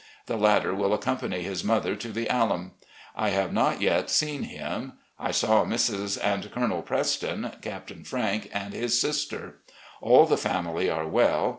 [0.25, 2.71] The latter will accompany his mother to the Altun.
[3.15, 4.93] I have not yet seen him.
[5.19, 6.17] I saw Mrs.
[6.23, 9.59] and Colonel Preston, Captain Frank, and his sister.
[10.01, 11.49] All the family are well.